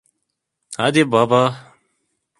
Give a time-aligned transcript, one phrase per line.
[0.77, 1.41] Hadi baba.